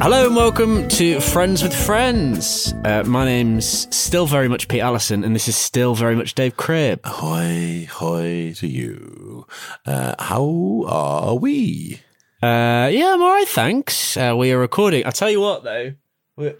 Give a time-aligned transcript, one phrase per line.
[0.00, 2.74] Hello and welcome to Friends with Friends.
[2.84, 6.56] Uh, my name's still very much Pete Allison, and this is still very much Dave
[6.56, 7.00] Cribb.
[7.04, 9.46] Hi, hi to you.
[9.86, 12.00] Uh, how are we?
[12.42, 14.16] Uh, yeah, I'm all right, thanks.
[14.16, 15.06] Uh, we are recording.
[15.06, 15.94] I tell you what, though,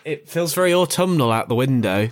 [0.04, 2.08] it feels very autumnal out the window.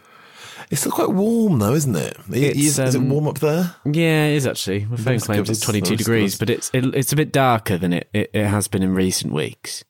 [0.70, 2.16] It's still quite warm though, isn't it?
[2.30, 3.76] Is, is it um, warm up there?
[3.84, 4.84] Yeah, it is actually.
[4.86, 7.92] My phone claims it's 22 those degrees, but it's it, it's a bit darker than
[7.92, 9.84] it, it, it has been in recent weeks.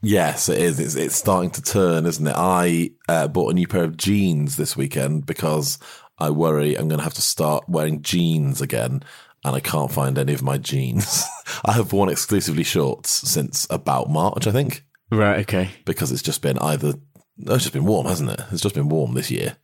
[0.00, 0.78] Yes, it is.
[0.78, 2.34] It's, it's starting to turn, isn't it?
[2.36, 5.78] I uh, bought a new pair of jeans this weekend because
[6.18, 9.02] I worry I'm going to have to start wearing jeans again,
[9.44, 11.24] and I can't find any of my jeans.
[11.64, 15.40] I have worn exclusively shorts since about March, I think, Right.
[15.40, 15.70] Okay.
[15.84, 16.94] because it's just been either.
[17.36, 18.40] No, it's just been warm, hasn't it?
[18.52, 19.56] It's just been warm this year,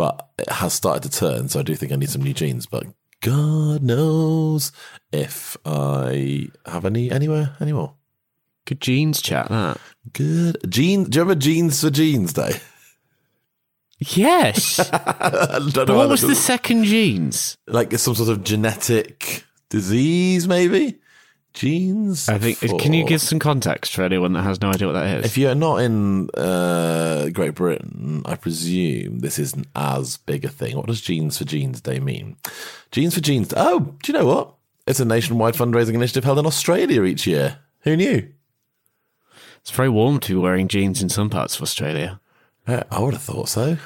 [0.00, 1.50] but it has started to turn.
[1.50, 2.86] So I do think I need some new jeans, but.
[3.22, 4.72] God knows
[5.12, 7.96] if I have any anywhere anymore.
[8.64, 9.50] Good jeans chat.
[9.50, 9.76] That.
[10.14, 11.10] Good jeans.
[11.10, 12.52] Do you remember Jeans for Genes Day?
[13.98, 14.78] Yes.
[14.94, 17.58] I don't know but what was the second jeans?
[17.66, 20.98] like some sort of genetic disease, maybe
[21.52, 22.28] genes.
[22.28, 22.58] I think.
[22.80, 25.26] Can you give some context for anyone that has no idea what that is?
[25.26, 30.76] If you're not in uh, Great Britain, I presume this isn't as big a thing.
[30.76, 32.36] What does Jeans for Genes Day mean?
[32.90, 33.52] Jeans for Jeans.
[33.56, 34.54] Oh, do you know what?
[34.86, 37.58] It's a nationwide fundraising initiative held in Australia each year.
[37.80, 38.28] Who knew?
[39.60, 42.20] It's very warm to be wearing jeans in some parts of Australia.
[42.66, 43.76] Uh, I would have thought so.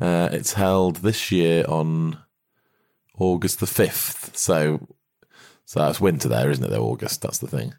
[0.00, 2.18] Uh, it's held this year on
[3.18, 4.36] August the 5th.
[4.36, 4.86] So,
[5.66, 6.70] so that's winter there, isn't it?
[6.70, 7.74] Though August, that's the thing.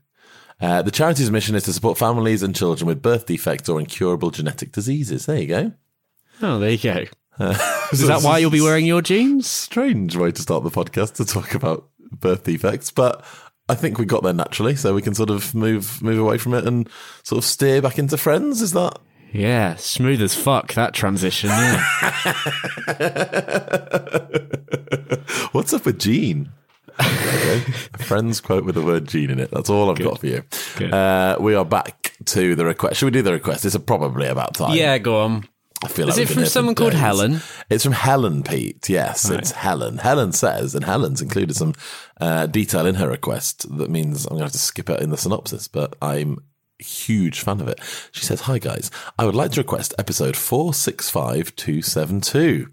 [0.62, 4.30] Uh, the charity's mission is to support families and children with birth defects or incurable
[4.32, 5.26] genetic diseases.
[5.26, 5.72] There you go.
[6.42, 7.06] Oh, there you go.
[7.92, 9.48] Is that why you'll be wearing your jeans?
[9.48, 13.24] Strange way to start the podcast to talk about birth defects, but
[13.70, 16.54] I think we got there naturally, so we can sort of move move away from
[16.56, 16.90] it and
[17.22, 18.64] sort of steer back into friends.
[18.64, 18.98] Is that
[19.32, 21.50] Yeah, smooth as fuck that transition.
[21.50, 21.86] Yeah.
[25.52, 26.50] What's up with Gene?
[28.00, 29.50] Friend's quote with the word Gene in it.
[29.52, 30.44] That's all I've got for you.
[30.82, 32.98] Uh, we are back to the request.
[32.98, 33.64] Should we do the request?
[33.66, 34.76] It's probably about time.
[34.76, 35.48] yeah, go on.
[35.84, 37.02] I feel Is like it from someone called days.
[37.02, 37.40] Helen?
[37.70, 38.90] It's from Helen, Pete.
[38.90, 39.38] Yes, Right.
[39.40, 40.00] it's Helen.
[40.00, 41.76] Helen says, and Helen's included some
[42.20, 45.12] uh, detail in her request that means I'm going to have to skip it in
[45.12, 46.40] the synopsis, but I'm
[46.80, 47.80] huge fan of it.
[48.12, 52.70] She says, Hi guys, I would like to request episode 465272,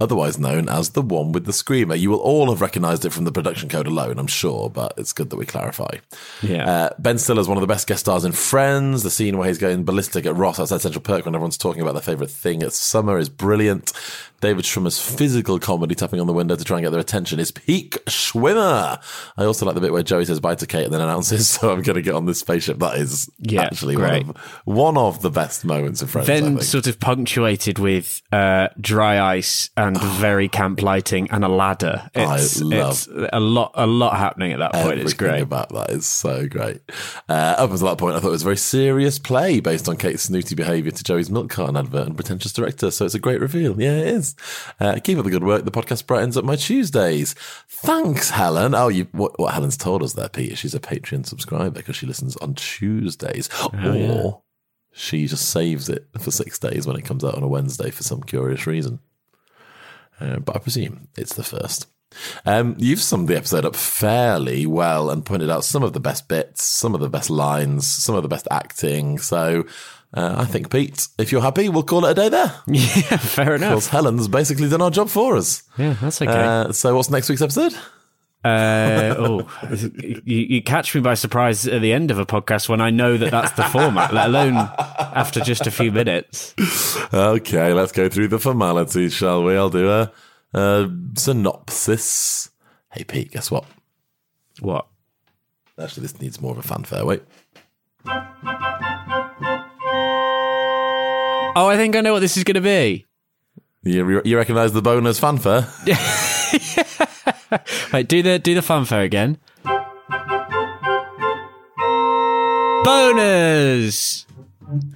[0.00, 1.94] otherwise known as the one with the screamer.
[1.94, 5.12] You will all have recognized it from the production code alone, I'm sure, but it's
[5.12, 5.96] good that we clarify.
[6.42, 6.68] Yeah.
[6.70, 9.02] Uh, ben Stiller is one of the best guest stars in Friends.
[9.02, 11.92] The scene where he's going ballistic at Ross outside Central Perk when everyone's talking about
[11.92, 13.92] their favourite thing at summer is brilliant.
[14.40, 17.50] David Schwimmer's physical comedy tapping on the window to try and get their attention is
[17.50, 19.02] peak Schwimmer.
[19.36, 21.72] I also like the bit where Joey says bye to Kate and then announces, so
[21.72, 22.78] I'm going to get on this spaceship.
[22.78, 24.26] That is Yeah, actually great.
[24.26, 26.28] one of, one of the best moments of Friends.
[26.28, 32.10] Then sort of punctuated with uh, dry ice and very camp lighting and a ladder.
[32.14, 34.98] I It's, love it's a lot, a lot happening at that point.
[35.00, 35.40] It's great.
[35.42, 36.80] about that is so great.
[37.28, 39.96] Uh, up until that point, I thought it was a very serious play based on
[39.96, 42.90] Kate's snooty behaviour to Joey's milk carton advert and pretentious director.
[42.90, 43.80] So it's a great reveal.
[43.80, 44.34] Yeah, it is.
[44.80, 45.64] Uh, keep up the good work.
[45.64, 47.34] The podcast brightens up my Tuesdays.
[47.68, 48.74] Thanks, Helen.
[48.74, 52.06] Oh, you, what, what Helen's told us there, Peter, she's a Patreon subscriber because she
[52.06, 53.48] listens on Tuesdays.
[53.72, 54.42] or
[54.92, 58.02] she just saves it for six days when it comes out on a Wednesday for
[58.02, 58.98] some curious reason.
[60.20, 61.86] Uh, but I presume it's the first.
[62.46, 66.26] Um, you've summed the episode up fairly well and pointed out some of the best
[66.28, 69.18] bits, some of the best lines, some of the best acting.
[69.18, 69.64] So
[70.14, 72.54] Uh, I think, Pete, if you're happy, we'll call it a day there.
[72.66, 73.72] Yeah, fair enough.
[73.72, 75.62] Because Helen's basically done our job for us.
[75.76, 76.32] Yeah, that's okay.
[76.32, 77.74] Uh, so, what's next week's episode?
[78.48, 79.48] Uh, oh,
[80.00, 83.16] you, you catch me by surprise at the end of a podcast when I know
[83.18, 86.54] that that's the format, let alone after just a few minutes.
[87.12, 89.56] Okay, let's go through the formalities, shall we?
[89.56, 90.12] I'll do a,
[90.54, 92.50] a synopsis.
[92.92, 93.66] Hey, Pete, guess what?
[94.60, 94.86] What?
[95.78, 97.04] Actually, this needs more of a fanfare.
[97.04, 97.22] Wait.
[101.54, 103.04] Oh, I think I know what this is going to be.
[103.82, 105.68] You, you recognise the bonus fanfare?
[107.92, 109.38] Right, do the do the fanfare again.
[112.84, 114.26] Bonus.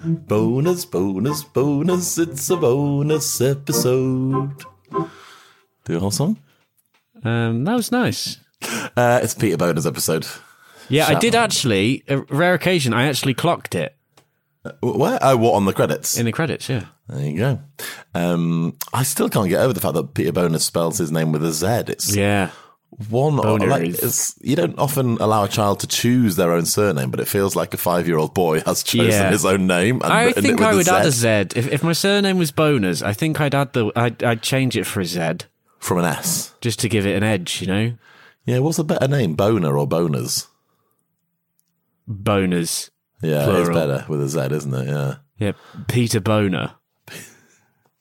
[0.04, 2.18] bonus, bonus, bonus.
[2.18, 4.64] It's a bonus episode.
[5.84, 6.38] Do a whole song?
[7.24, 8.38] Um, that was nice.
[8.96, 10.26] Uh, it's Peter Bonerz episode.
[10.88, 11.44] Yeah, I did out.
[11.44, 12.04] actually.
[12.08, 13.96] A rare occasion, I actually clocked it
[14.80, 15.18] Where?
[15.22, 16.16] Oh, what on the credits?
[16.16, 16.68] in the credits.
[16.68, 16.84] Yeah.
[17.08, 17.60] there you go.
[18.14, 21.44] Um, I still can't get over the fact that Peter Bonerz spells his name with
[21.44, 21.66] a Z.
[21.88, 22.50] It's Yeah.
[23.08, 27.10] one Boner like is- you don't often allow a child to choose their own surname,
[27.10, 29.30] but it feels like a five-year-old boy has chosen Yeah.
[29.30, 30.00] his own name.
[30.04, 33.02] And I think I a would add a Z If, if my surname was Boners,
[33.04, 35.38] I think I'd add the I'd, I'd change it for a Z
[35.80, 36.52] from an S.
[36.60, 37.60] just to give it an edge.
[37.60, 37.92] You know,
[38.46, 40.46] Yeah, what's a better name, Boner or Boners?
[42.08, 42.90] Boners.
[43.22, 44.88] Yeah, it's better with a Z, isn't it?
[44.88, 45.14] Yeah.
[45.38, 45.52] Yeah,
[45.88, 46.74] Peter Boner.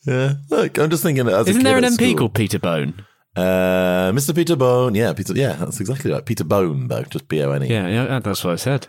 [0.05, 0.33] Yeah.
[0.49, 1.27] Look, I'm just thinking.
[1.27, 3.05] As Isn't there an MP school- called Peter Bone?
[3.35, 4.35] Uh, Mr.
[4.35, 4.95] Peter Bone.
[4.95, 5.33] Yeah, Peter.
[5.33, 6.25] Yeah, that's exactly right.
[6.25, 7.67] Peter Bone, though, just B O N E.
[7.67, 8.87] Yeah, yeah, that's what I said.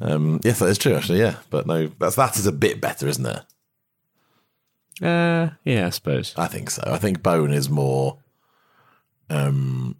[0.00, 1.18] Um, yes, that is true, actually.
[1.20, 3.42] Yeah, but no, that's that is a bit better, isn't it?
[5.02, 6.34] Uh, yeah, I suppose.
[6.36, 6.82] I think so.
[6.86, 8.18] I think bone is more,
[9.30, 9.96] um,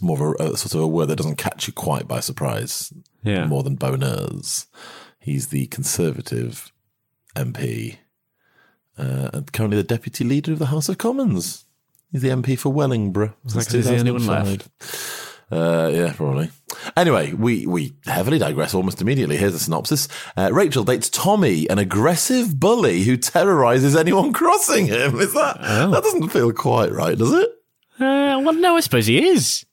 [0.00, 2.92] more of a, a sort of a word that doesn't catch you quite by surprise.
[3.22, 3.46] Yeah.
[3.46, 4.66] More than boners.
[5.20, 6.72] He's the Conservative
[7.36, 7.98] MP,
[8.98, 11.66] uh, and currently the deputy leader of the House of Commons.
[12.10, 13.34] He's the MP for Wellingborough.
[13.46, 15.36] since 'cause he's the only one 2005.
[15.52, 16.48] Uh, yeah, probably.
[16.96, 19.36] Anyway, we, we heavily digress almost immediately.
[19.36, 20.08] Here's a synopsis.
[20.36, 25.18] Uh, Rachel dates Tommy, an aggressive bully who terrorizes anyone crossing him.
[25.20, 25.90] Is that Oh.
[25.90, 27.50] that doesn't feel quite right, does it?
[27.98, 29.64] Uh, well, no, I suppose he is.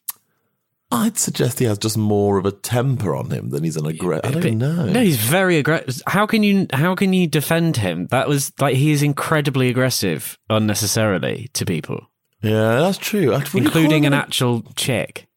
[0.89, 4.38] I'd suggest he has just more of a temper on him than he's an aggressive.
[4.38, 4.86] I don't know.
[4.86, 6.01] No, he's very aggressive.
[6.07, 8.07] How can you how can you defend him?
[8.07, 12.07] That was like he is incredibly aggressive unnecessarily to people,
[12.42, 13.34] yeah, that's true.
[13.34, 15.28] Including an him- actual chick.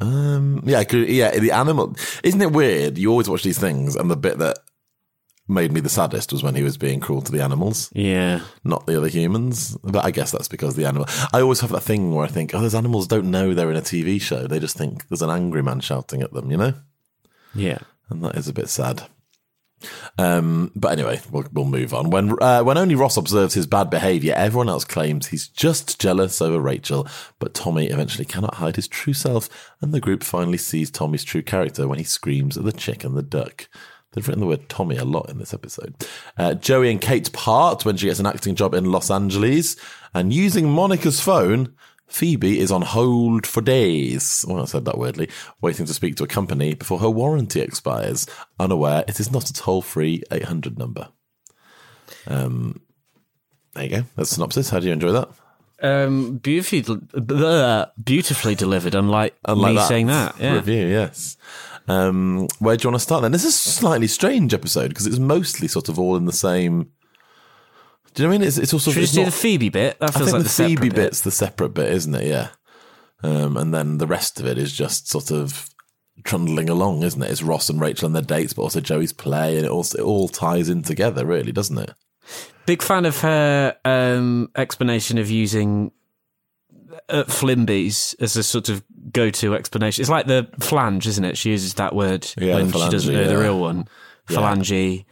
[0.00, 1.38] Um, yeah, yeah.
[1.38, 1.96] The animal.
[2.22, 2.98] Isn't it weird?
[2.98, 4.58] You always watch these things, and the bit that
[5.48, 7.90] made me the saddest was when he was being cruel to the animals.
[7.94, 9.76] Yeah, not the other humans.
[9.82, 11.06] But I guess that's because the animal.
[11.32, 13.76] I always have that thing where I think, oh, those animals don't know they're in
[13.76, 14.46] a TV show.
[14.46, 16.74] They just think there's an angry man shouting at them, you know?
[17.54, 17.78] yeah.
[18.10, 19.02] And that is a bit sad.
[20.16, 22.10] Um, but anyway, we'll, we'll move on.
[22.10, 26.42] When uh, when only Ross observes his bad behaviour, everyone else claims he's just jealous
[26.42, 27.06] over Rachel.
[27.38, 29.48] But Tommy eventually cannot hide his true self,
[29.80, 33.16] and the group finally sees Tommy's true character when he screams at the chick and
[33.16, 33.68] the duck.
[34.12, 35.94] They've written the word Tommy a lot in this episode.
[36.36, 39.76] Uh, Joey and Kate part when she gets an acting job in Los Angeles,
[40.14, 41.74] and using Monica's phone,
[42.06, 44.44] Phoebe is on hold for days.
[44.48, 45.28] Well, I said that weirdly,
[45.60, 48.26] waiting to speak to a company before her warranty expires,
[48.58, 51.08] unaware it is not a toll free 800 number.
[52.26, 52.80] Um,
[53.74, 54.04] there you go.
[54.16, 54.70] That's a synopsis.
[54.70, 55.28] How do you enjoy that?
[55.80, 56.82] Um, beautifully,
[58.02, 58.94] beautifully delivered.
[58.94, 60.54] Unlike, Unlike me that saying that, yeah.
[60.54, 61.36] review, yes.
[61.88, 63.32] Um, where do you want to start then?
[63.32, 66.90] This is a slightly strange episode because it's mostly sort of all in the same.
[68.14, 68.48] Do you know what I mean?
[68.48, 69.98] It's, it's also Should we just do the Phoebe bit?
[69.98, 70.94] That I think like the, the, Phoebe bit.
[70.94, 72.26] bit's the separate bit, isn't it?
[72.26, 72.48] Yeah.
[73.22, 75.68] Um, and then the rest of it is just sort of
[76.24, 77.30] trundling along, isn't it?
[77.30, 80.00] It's Ross and Rachel and their dates, but also Joey's play, and it all it
[80.00, 81.94] all ties in together, really, doesn't it?
[82.66, 85.90] Big fan of her um, explanation of using
[87.08, 90.02] uh, flimbies as a sort of go-to explanation.
[90.02, 91.36] It's like the flange, isn't it?
[91.38, 93.88] She uses that word Yeah, when the she doesn't know phalange, the real one.
[94.28, 95.04] Phalange.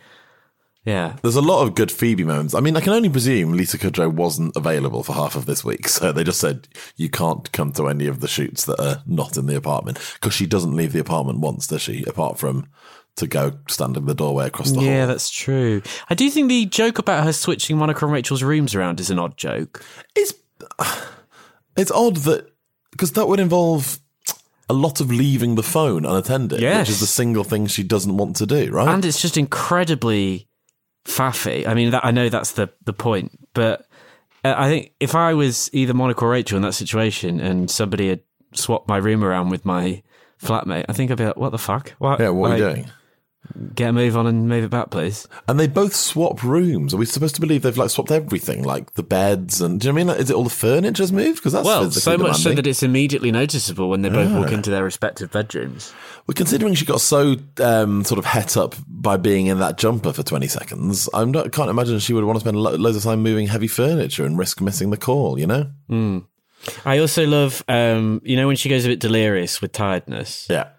[0.85, 1.17] Yeah.
[1.23, 2.55] There's a lot of good Phoebe moments.
[2.55, 5.89] I mean, I can only presume Lisa Kudrow wasn't available for half of this week,
[5.89, 9.37] so they just said you can't come to any of the shoots that are not
[9.37, 12.05] in the apartment because she doesn't leave the apartment once, does she?
[12.07, 12.69] Apart from
[13.17, 14.91] to go stand in the doorway across the Yeah, hall.
[14.95, 15.83] Yeah, that's true.
[16.09, 19.19] I do think the joke about her switching Monica and Rachel's rooms around is an
[19.19, 19.83] odd joke.
[20.15, 20.35] It's
[21.77, 22.51] it's odd that
[22.93, 24.01] because that would involve
[24.69, 26.81] a lot of leaving the phone unattended, Yes.
[26.87, 28.89] which is the single thing she doesn't want to do, right?
[28.89, 30.49] And it's just incredibly
[31.05, 31.67] faffy.
[31.67, 33.87] I mean, that, I know that's the, the point, but
[34.45, 38.09] uh, I think if I was either Monica or Rachel in that situation and somebody
[38.09, 38.21] had
[38.55, 40.03] swapped my room around with my
[40.43, 41.91] flatmate, I think I'd be like, what the fuck?
[41.99, 42.91] What, yeah, what are you doing?
[43.75, 45.27] Get a move on and move it back, please.
[45.49, 46.95] And they both swap rooms.
[46.95, 49.93] Are we supposed to believe they've like swapped everything, like the beds and do you
[49.93, 50.07] know what I mean?
[50.09, 51.39] Like, is it all the furniture's moved?
[51.39, 54.71] Because that's Well, so much so that it's immediately noticeable when they both walk into
[54.71, 55.93] their respective bedrooms.
[56.27, 60.13] Well, considering she got so um, sort of het up by being in that jumper
[60.13, 63.03] for 20 seconds, I not, can't imagine she would want to spend lo- loads of
[63.05, 65.71] time moving heavy furniture and risk missing the call, you know?
[66.85, 70.47] I also love, um, you know, when she goes a bit delirious with tiredness.
[70.51, 70.71] Yeah.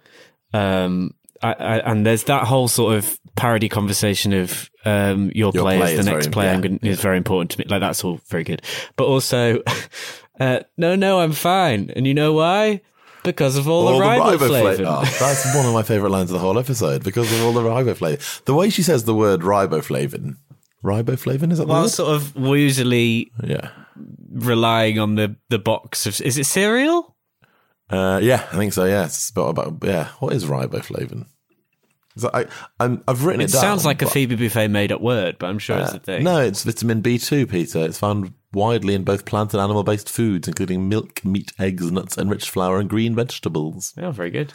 [0.54, 5.64] Um, I, I, and there's that whole sort of parody conversation of um, your, Your
[5.64, 7.66] play, play is the next very- play yeah, gonna, is very important to me.
[7.68, 8.62] Like that's all very good.
[8.96, 9.62] But also,
[10.40, 11.92] uh, no, no, I'm fine.
[11.96, 12.82] And you know why?
[13.24, 14.86] Because of all, All the riboflavin.
[14.88, 17.62] Oh, that's one of my favourite lines of the whole episode because of all the
[17.62, 18.44] riboflavin.
[18.46, 20.38] The way she says the word riboflavin.
[20.84, 21.90] Riboflavin, is that the While word?
[21.92, 23.72] sort of woozily Yeah.
[24.32, 27.16] relying on the, the box of, is it cereal?
[27.90, 28.86] Uh, yeah, I think so.
[28.86, 30.10] Yeah, it's about, about yeah.
[30.20, 31.26] What is riboflavin?
[32.16, 32.46] Is that- I,
[32.80, 33.62] I'm, I've written it, It down.
[33.62, 36.24] sounds like a Phoebe Buffay made up word, but I'm sure it's Uh, a thing.
[36.24, 37.80] No, it's vitamin B2, Peter.
[37.86, 42.18] It's found widely in both plant and animal based foods, including milk, meat, eggs, nuts,
[42.18, 43.94] enriched flour, and green vegetables.
[43.98, 44.52] Oh, very good.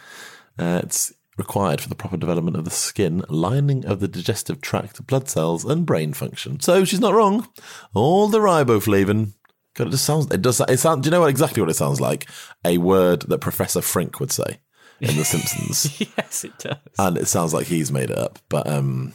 [0.59, 5.07] Uh, it's required for the proper development of the skin, lining of the digestive tract,
[5.07, 6.59] blood cells, and brain function.
[6.59, 7.47] So she's not wrong.
[7.95, 9.33] All the riboflavin.
[9.75, 10.31] God, it just sounds.
[10.31, 10.59] It does.
[10.61, 11.01] It sounds.
[11.01, 12.29] Do you know what exactly what it sounds like?
[12.63, 14.59] A word that Professor Frink would say
[14.99, 16.77] in The Simpsons yes, it does.
[16.99, 18.39] and it sounds like he's made it up.
[18.49, 19.13] But um,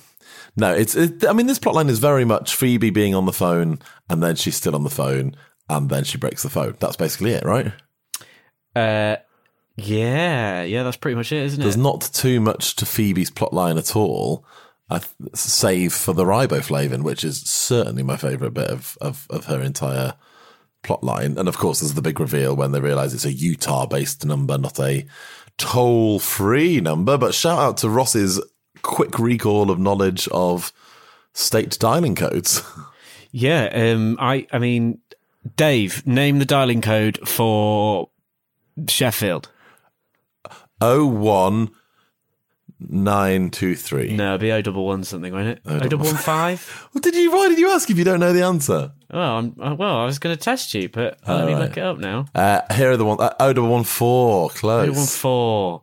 [0.56, 0.94] no, it's.
[0.96, 3.78] It, I mean, this plotline is very much Phoebe being on the phone,
[4.10, 5.36] and then she's still on the phone,
[5.68, 6.76] and then she breaks the phone.
[6.80, 7.72] That's basically it, right?
[8.74, 9.16] Uh,
[9.76, 11.78] yeah, yeah, that's pretty much it, isn't There's it?
[11.78, 14.44] There's not too much to Phoebe's plotline at all,
[14.90, 15.00] uh,
[15.34, 20.14] save for the riboflavin, which is certainly my favourite bit of, of of her entire
[20.88, 21.36] plotline.
[21.36, 24.80] And of course, there's the big reveal when they realise it's a Utah-based number, not
[24.80, 25.06] a
[25.58, 27.18] toll-free number.
[27.18, 28.40] But shout out to Ross's
[28.82, 30.72] quick recall of knowledge of
[31.32, 32.62] state dialing codes.
[33.30, 35.00] Yeah, um, I, I mean,
[35.56, 38.08] Dave, name the dialing code for
[38.88, 39.50] Sheffield.
[40.80, 41.70] Oh one
[42.80, 44.14] nine two three.
[44.14, 45.60] No, it'd be O double one something, won't it?
[45.66, 46.88] O double double one five.
[46.92, 47.30] What did you?
[47.30, 48.92] Why did you ask if you don't know the answer?
[49.12, 51.62] Well, I'm, uh, well, I was going to test you, but let me right.
[51.62, 52.26] look it up now.
[52.34, 53.20] Uh, here are the ones.
[53.20, 54.50] Uh, oh, double one four.
[54.50, 54.86] Close.
[54.86, 55.82] double one four.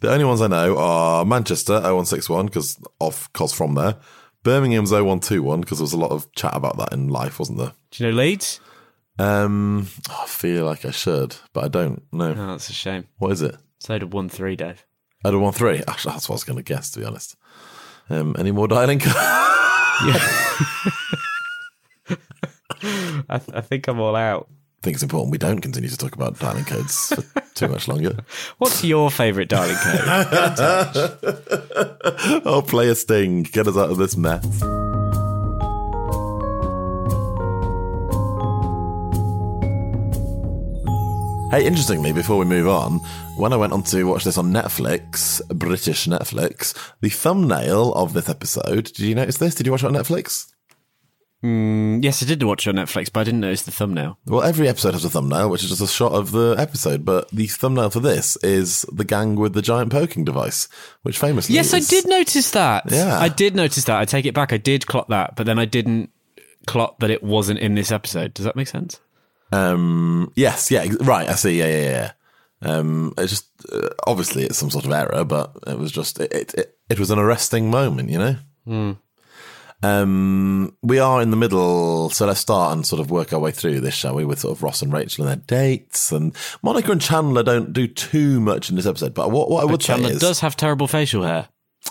[0.00, 3.96] The only ones I know are Manchester 0161 because off cause from there.
[4.44, 7.72] Birmingham's 0121 because there was a lot of chat about that in life, wasn't there?
[7.90, 8.60] Do you know Leeds?
[9.18, 12.04] Um, I feel like I should, but I don't.
[12.12, 12.30] No.
[12.30, 13.08] Oh, that's a shame.
[13.18, 13.56] What is it?
[13.78, 14.86] It's O double one three, Dave.
[15.24, 15.82] 0113.
[15.88, 17.34] Actually, that's what I was going to guess, to be honest.
[18.10, 19.00] Um, any more dialing?
[19.04, 20.14] I,
[23.38, 24.48] th- I think I'm all out.
[24.50, 27.88] I think it's important we don't continue to talk about dialing codes for too much
[27.88, 28.16] longer.
[28.58, 30.04] What's your favourite dialing code?
[32.44, 33.42] Oh, play a sting.
[33.42, 34.44] Get us out of this mess.
[41.50, 42.98] Hey, interestingly, before we move on,
[43.38, 48.28] when I went on to watch this on Netflix, British Netflix, the thumbnail of this
[48.28, 49.54] episode, did you notice this?
[49.54, 50.52] Did you watch it on Netflix?
[51.42, 54.18] Mm, yes, I did watch it on Netflix, but I didn't notice the thumbnail.
[54.26, 57.30] Well, every episode has a thumbnail, which is just a shot of the episode, but
[57.30, 60.68] the thumbnail for this is the gang with the giant poking device,
[61.00, 62.84] which famously Yes, I did notice that.
[62.90, 63.18] Yeah.
[63.18, 63.98] I did notice that.
[63.98, 64.52] I take it back.
[64.52, 66.10] I did clock that, but then I didn't
[66.66, 68.34] clock that it wasn't in this episode.
[68.34, 69.00] Does that make sense?
[69.52, 70.32] Um.
[70.36, 70.70] Yes.
[70.70, 70.86] Yeah.
[71.00, 71.28] Right.
[71.28, 71.58] I see.
[71.58, 71.66] Yeah.
[71.68, 71.90] Yeah.
[71.90, 72.12] Yeah.
[72.70, 73.14] Um.
[73.18, 76.32] It's just uh, obviously it's some sort of error, but it was just it.
[76.32, 78.96] It, it, it was an arresting moment, you know.
[79.82, 80.76] Um.
[80.82, 83.80] We are in the middle, so let's start and sort of work our way through
[83.80, 84.24] this, shall we?
[84.24, 87.86] With sort of Ross and Rachel and their dates, and Monica and Chandler don't do
[87.86, 89.14] too much in this episode.
[89.14, 91.48] But what what I would Chandler say is Chandler does have terrible facial hair.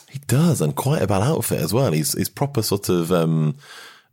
[0.10, 1.94] he does, and quite a bad outfit as well.
[1.94, 3.56] He's he's proper sort of um,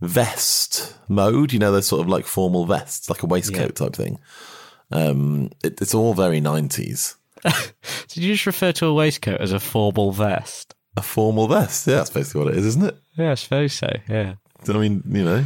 [0.05, 1.53] vest mode.
[1.53, 4.19] You know, those sort of like formal vests, like a waistcoat type thing.
[4.91, 7.17] Um, it, it's all very nineties.
[7.43, 10.75] Did you just refer to a waistcoat as a formal vest?
[10.97, 12.97] A formal vest, yeah, that's basically what it is, isn't it?
[13.19, 13.91] Yeah, I suppose so.
[14.09, 14.35] Yeah.
[14.69, 15.45] I mean, you know,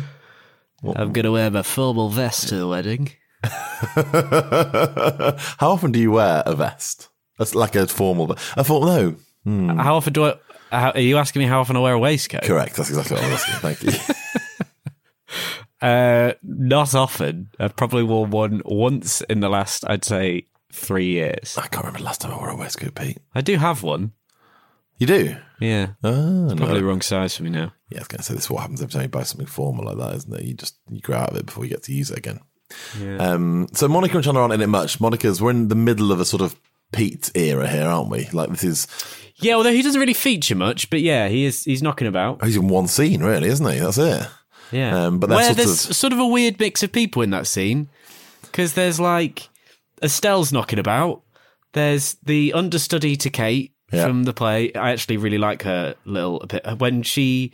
[0.95, 3.11] I'm going to wear my formal vest to the wedding.
[3.43, 7.09] how often do you wear a vest?
[7.39, 8.27] That's like a formal.
[8.27, 8.53] Vest.
[8.57, 10.35] A formal, no, How often do I.
[10.71, 12.43] How, are you asking me how often I wear a waistcoat?
[12.43, 12.77] correct.
[12.77, 13.55] That's exactly what I'm asking.
[13.55, 13.93] Thank you.
[15.81, 17.51] Uh, not often.
[17.61, 21.57] I've probably worn one once in the last, I'd say, three years.
[21.57, 23.19] I can't remember the last time I wore a waistcoat, Pete.
[23.35, 24.13] I do have one.
[24.97, 25.37] You do?
[25.61, 25.91] Yeah.
[26.03, 26.55] Ah, no.
[26.57, 27.73] Probably the wrong size for me now.
[27.91, 29.47] Yeah, I was going to say this is what happens every time you buy something
[29.47, 30.43] formal like that, isn't it?
[30.43, 32.41] You just you grow out of it before you get to use it again.
[33.19, 35.01] Um, so Monica and Chandler aren't in it much.
[35.01, 36.57] Monica's we're in the middle of a sort of
[36.93, 38.29] Pete era here, aren't we?
[38.33, 38.87] Like this is
[39.41, 41.65] Yeah, although he doesn't really feature much, but yeah, he is.
[41.65, 42.45] He's knocking about.
[42.45, 43.79] He's in one scene, really, isn't he?
[43.79, 44.27] That's it.
[44.73, 47.31] Yeah, Um, but where sort there's of- sort of a weird mix of people in
[47.31, 47.89] that scene
[48.43, 49.49] because there's like
[50.03, 51.23] Estelle's knocking about.
[51.73, 54.07] There's the understudy to Kate Yeah.
[54.07, 54.73] from the play.
[54.75, 57.53] I actually really like her little bit when she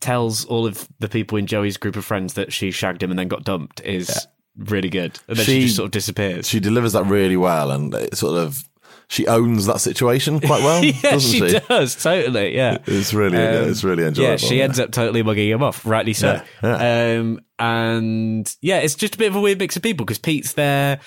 [0.00, 3.18] tells all of the people in Joey's group of friends that she shagged him and
[3.18, 5.18] then got dumped is really good.
[5.28, 6.48] And then she, She- just sort of disappears.
[6.48, 8.64] She delivers that really well, and it sort of
[9.10, 11.58] she owns that situation quite well, yeah, doesn't she, she?
[11.58, 12.54] does totally.
[12.54, 14.30] Yeah, It's really, Um, it's really enjoyable.
[14.30, 16.40] Yeah, she ends up totally mugging him off, rightly so.
[16.62, 20.20] Yeah, Um, and yeah, it's just a bit of a weird mix of people because
[20.20, 21.00] Pete's there,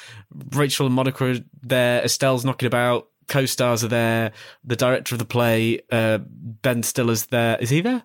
[0.51, 4.33] Rachel and Monica are there, Estelle's knocking about, co-stars are there,
[4.65, 7.57] the director of the play, uh, Ben Stiller's there.
[7.61, 8.03] Is he there?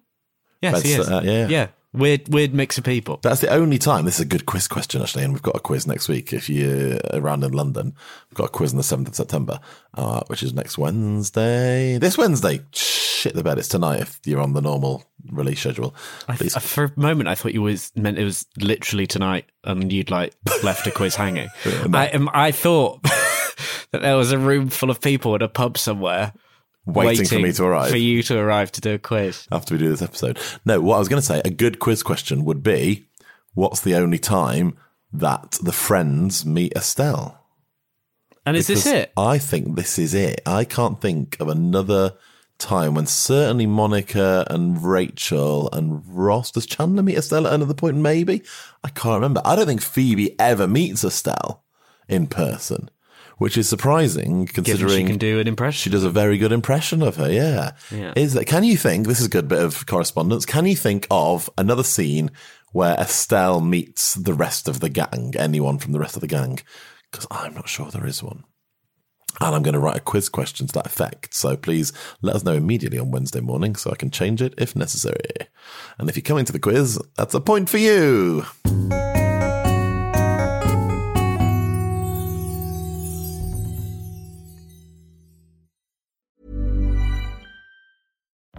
[0.62, 1.06] Yes, Ben he is.
[1.06, 1.48] Stiller, yeah.
[1.48, 1.66] yeah.
[1.94, 3.18] Weird, weird mix of people.
[3.22, 4.04] That's the only time.
[4.04, 6.34] This is a good quiz question, actually, and we've got a quiz next week.
[6.34, 7.94] If you're around in London,
[8.30, 9.58] we've got a quiz on the seventh of September,
[9.94, 11.96] uh, which is next Wednesday.
[11.96, 13.58] This Wednesday, shit the bed.
[13.58, 14.00] It's tonight.
[14.00, 15.02] If you're on the normal
[15.32, 15.94] release schedule,
[16.28, 16.34] I.
[16.34, 20.10] I- for a moment, I thought you was meant it was literally tonight, and you'd
[20.10, 21.48] like left a quiz hanging.
[21.94, 23.02] I, um, I thought
[23.92, 26.34] that there was a room full of people at a pub somewhere
[26.94, 27.90] Waiting for me to arrive.
[27.90, 29.46] for you to arrive to do a quiz.
[29.52, 30.38] after we do this episode.
[30.64, 33.06] No, what I was going to say, a good quiz question would be,
[33.54, 34.76] what's the only time
[35.12, 37.44] that the friends meet Estelle?
[38.46, 39.12] And is this it?
[39.16, 40.40] I think this is it.
[40.46, 42.14] I can't think of another
[42.58, 47.96] time when certainly Monica and Rachel and Ross does Chandler meet Estelle at another point?
[47.96, 48.42] Maybe
[48.82, 49.42] I can't remember.
[49.44, 51.62] I don't think Phoebe ever meets Estelle
[52.08, 52.90] in person,
[53.38, 55.78] which is surprising Given considering she can do an impression.
[55.80, 57.30] she does a very good impression of her.
[57.30, 57.72] Yeah.
[57.90, 58.12] Yeah.
[58.16, 58.46] Is that?
[58.46, 59.06] Can you think?
[59.06, 60.44] This is a good bit of correspondence.
[60.44, 62.30] Can you think of another scene
[62.72, 65.34] where Estelle meets the rest of the gang?
[65.38, 66.58] Anyone from the rest of the gang?
[67.10, 68.44] Because I'm not sure there is one.
[69.40, 71.32] And I'm going to write a quiz question to that effect.
[71.32, 71.92] So please
[72.22, 75.20] let us know immediately on Wednesday morning so I can change it if necessary.
[75.98, 78.44] And if you come into the quiz, that's a point for you.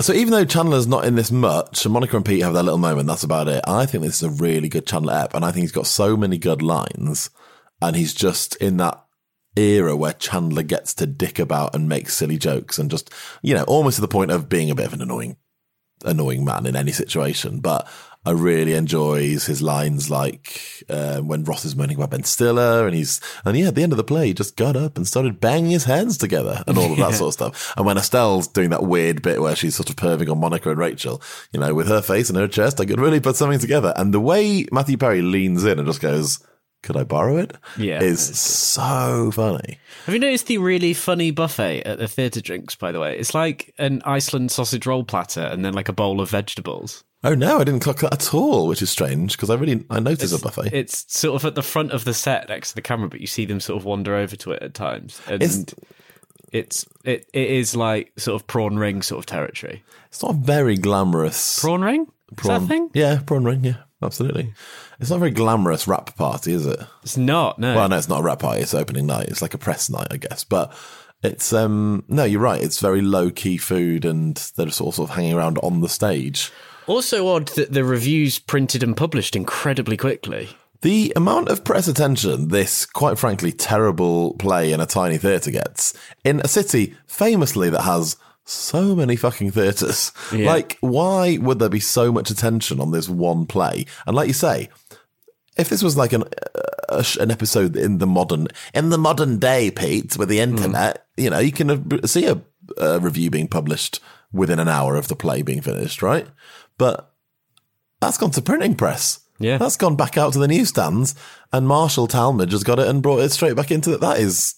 [0.00, 2.78] So even though Chandler's not in this much, and Monica and Pete have their little
[2.78, 3.64] moment, that's about it.
[3.66, 6.16] I think this is a really good Chandler app, and I think he's got so
[6.16, 7.30] many good lines,
[7.82, 9.04] and he's just in that
[9.56, 13.64] era where Chandler gets to dick about and make silly jokes, and just you know
[13.64, 15.36] almost to the point of being a bit of an annoying,
[16.04, 17.58] annoying man in any situation.
[17.58, 17.88] But
[18.26, 22.94] I really enjoys his lines like uh, when Ross is moaning about Ben Stiller, and
[22.94, 25.40] he's and yeah, at the end of the play, he just got up and started
[25.40, 27.74] banging his hands together and all of that sort of stuff.
[27.76, 30.78] And when Estelle's doing that weird bit where she's sort of perving on Monica and
[30.78, 33.92] Rachel, you know, with her face and her chest, I could really put something together.
[33.96, 36.44] And the way Matthew Perry leans in and just goes,
[36.82, 39.78] "Could I borrow it?" Yeah, is so funny.
[40.04, 43.16] Have you noticed the really funny buffet at the theatre drinks, by the way?
[43.16, 47.04] It's like an Iceland sausage roll platter and then like a bowl of vegetables.
[47.24, 49.98] Oh no, I didn't clock that at all, which is strange because I really I
[50.00, 50.72] noticed a buffet.
[50.72, 53.26] It's sort of at the front of the set next to the camera, but you
[53.26, 55.20] see them sort of wander over to it at times.
[55.26, 55.74] And It's-
[56.50, 59.82] it's it, it is like sort of prawn ring sort of territory.
[60.08, 62.06] It's not very glamorous Prawn ring?
[62.38, 62.90] Is that thing?
[62.94, 63.64] Yeah, prawn ring.
[63.64, 64.54] Yeah, absolutely.
[64.98, 66.80] It's not a very glamorous rap party, is it?
[67.02, 67.74] It's not, no.
[67.74, 68.62] Well, no, it's not a rap party.
[68.62, 69.28] It's opening night.
[69.28, 70.42] It's like a press night, I guess.
[70.44, 70.72] But
[71.22, 72.62] it's um no, you're right.
[72.62, 75.88] It's very low key food, and they're just all sort of hanging around on the
[75.88, 76.50] stage.
[76.88, 80.48] Also odd that the reviews printed and published incredibly quickly.
[80.80, 85.92] The amount of press attention this, quite frankly, terrible play in a tiny theatre gets
[86.24, 90.12] in a city famously that has so many fucking theatres.
[90.32, 90.46] Yeah.
[90.46, 93.86] Like, why would there be so much attention on this one play?
[94.06, 94.70] And like you say,
[95.56, 96.24] if this was like an
[96.88, 101.06] a, sh- an episode in the modern in the modern day, Pete, with the internet,
[101.16, 102.40] you know, you can uh, see a,
[102.78, 104.00] a review being published
[104.32, 106.26] within an hour of the play being finished, right?
[106.78, 107.12] But
[108.00, 109.20] that's gone to printing press.
[109.40, 109.56] Yeah.
[109.58, 111.14] that's gone back out to the newsstands,
[111.52, 114.00] and Marshall Talmadge has got it and brought it straight back into it.
[114.00, 114.56] That is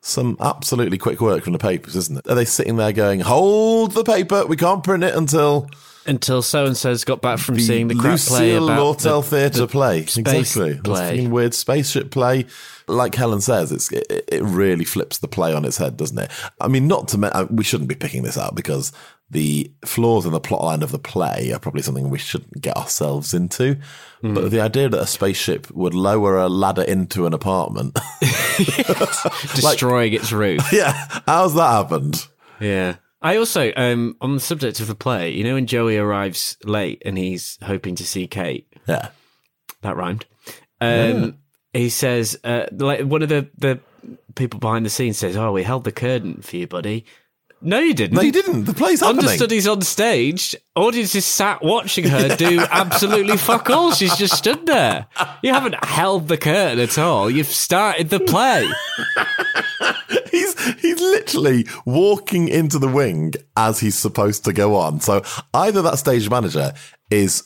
[0.00, 2.28] some absolutely quick work from the papers, isn't it?
[2.30, 5.68] Are they sitting there going, "Hold the paper, we can't print it until"?
[6.06, 9.36] Until so and so's got back from seeing the crap play Lucille about Lortel the-
[9.36, 10.00] Theatre the play.
[10.00, 10.78] exactly.
[10.82, 11.26] Play.
[11.26, 12.46] weird spaceship play.
[12.86, 16.30] Like Helen says, it's it, it really flips the play on its head, doesn't it?
[16.60, 18.92] I mean, not to me- uh, we shouldn't be picking this out because
[19.30, 22.76] the flaws in the plot line of the play are probably something we shouldn't get
[22.76, 23.78] ourselves into.
[24.20, 24.34] Hmm.
[24.34, 27.98] But the idea that a spaceship would lower a ladder into an apartment,
[29.54, 30.60] destroying its roof.
[30.72, 30.92] yeah,
[31.26, 32.26] how's that happened?
[32.60, 32.96] Yeah.
[33.24, 37.02] I also, um, on the subject of the play, you know, when Joey arrives late
[37.06, 39.08] and he's hoping to see Kate, Yeah,
[39.80, 40.26] that rhymed.
[40.80, 41.38] Um,
[41.72, 43.80] He says, uh, like one of the, the
[44.36, 47.06] people behind the scenes says, "Oh, we held the curtain for you, buddy."
[47.64, 48.16] No, you didn't.
[48.16, 48.64] no, you didn't.
[48.64, 49.24] The play's happening.
[49.24, 50.54] Understudies on stage.
[50.76, 53.92] Audiences sat watching her do absolutely fuck all.
[53.92, 55.06] She's just stood there.
[55.42, 57.30] You haven't held the curtain at all.
[57.30, 58.68] You've started the play.
[60.30, 65.00] he's he's literally walking into the wing as he's supposed to go on.
[65.00, 65.22] So
[65.54, 66.72] either that stage manager
[67.10, 67.44] is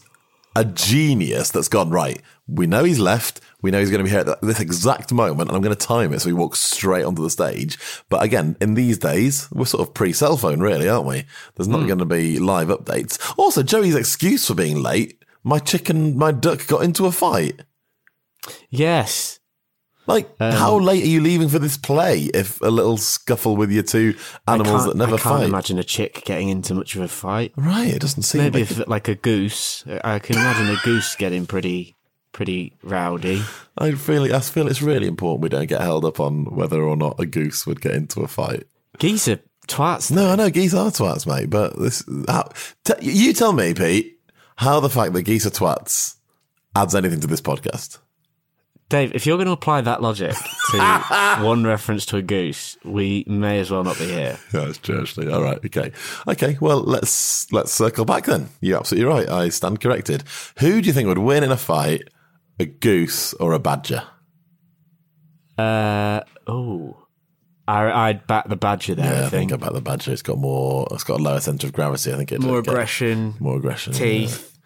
[0.56, 2.20] a genius that's gone right.
[2.48, 3.40] We know he's left.
[3.60, 5.86] We know he's going to be here at this exact moment, and I'm going to
[5.86, 7.76] time it so he walks straight onto the stage.
[8.08, 11.24] But again, in these days, we're sort of pre-cell phone, really, aren't we?
[11.56, 13.18] There's not going to be live updates.
[13.36, 17.60] Also, Joey's excuse for being late: my chicken, my duck got into a fight.
[18.70, 19.40] Yes.
[20.06, 23.70] Like, Um, how late are you leaving for this play if a little scuffle with
[23.70, 25.44] your two animals that never I can't fight?
[25.44, 27.52] imagine a chick getting into much of a fight.
[27.56, 29.84] Right, it doesn't seem Maybe like if like a goose.
[30.02, 31.97] I can imagine a goose getting pretty
[32.38, 33.42] pretty rowdy.
[33.78, 36.96] I feel I feel it's really important we don't get held up on whether or
[36.96, 38.62] not a goose would get into a fight.
[38.98, 40.12] Geese are twats.
[40.12, 42.48] No, I know geese are twats, mate, but this how,
[42.84, 44.20] t- you tell me, Pete,
[44.54, 46.14] how the fact that geese are twats
[46.76, 47.98] adds anything to this podcast.
[48.88, 50.34] Dave, if you're going to apply that logic
[50.70, 54.38] to one reference to a goose, we may as well not be here.
[54.54, 55.30] Yeah, it's true, actually.
[55.30, 55.90] All right, okay,
[56.28, 56.56] okay.
[56.60, 58.48] Well, let's let's circle back then.
[58.60, 59.28] You're absolutely right.
[59.28, 60.22] I stand corrected.
[60.60, 62.08] Who do you think would win in a fight,
[62.58, 64.02] a goose or a badger?
[65.56, 66.96] Uh oh,
[67.66, 69.12] I, I'd back the badger there.
[69.12, 70.12] Yeah, I think I'd about the badger.
[70.12, 70.86] It's got more.
[70.92, 72.12] It's got a lower centre of gravity.
[72.12, 73.98] I think it more aggression, more aggression, yeah.
[73.98, 74.58] teeth.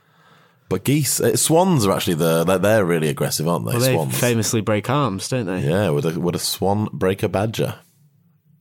[0.69, 3.73] But geese, uh, swans are actually the they're, they're really aggressive, aren't they?
[3.73, 4.19] Well, they swans.
[4.19, 5.61] famously break arms, don't they?
[5.61, 7.75] yeah, would a, would a swan break a badger?